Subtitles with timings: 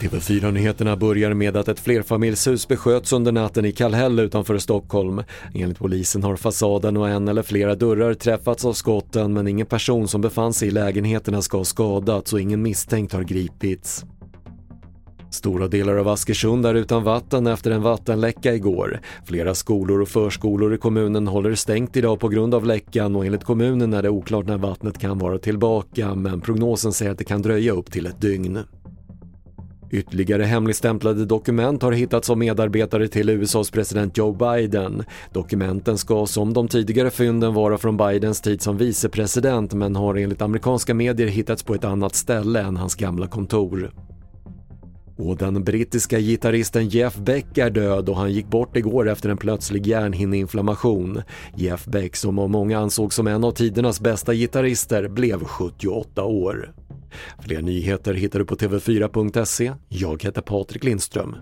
[0.00, 5.22] TV4-nyheterna börjar med att ett flerfamiljshus besköts under natten i Kallhäll utanför Stockholm.
[5.54, 10.08] Enligt polisen har fasaden och en eller flera dörrar träffats av skotten men ingen person
[10.08, 14.04] som befann sig i lägenheterna ska ha skadats och ingen misstänkt har gripits.
[15.36, 19.00] Stora delar av Askersund är utan vatten efter en vattenläcka igår.
[19.24, 23.44] Flera skolor och förskolor i kommunen håller stängt idag på grund av läckan och enligt
[23.44, 27.42] kommunen är det oklart när vattnet kan vara tillbaka men prognosen säger att det kan
[27.42, 28.58] dröja upp till ett dygn.
[29.90, 35.04] Ytterligare hemligstämplade dokument har hittats av medarbetare till USAs president Joe Biden.
[35.32, 40.42] Dokumenten ska som de tidigare fynden vara från Bidens tid som vicepresident men har enligt
[40.42, 43.90] amerikanska medier hittats på ett annat ställe än hans gamla kontor.
[45.16, 49.36] Och den brittiska gitarristen Jeff Beck är död och han gick bort igår efter en
[49.36, 51.22] plötslig hjärnhinneinflammation.
[51.56, 56.72] Jeff Beck, som av många ansågs som en av tidernas bästa gitarrister, blev 78 år.
[57.38, 59.72] Fler nyheter hittar du på tv4.se.
[59.88, 61.36] Jag heter Patrik Lindström.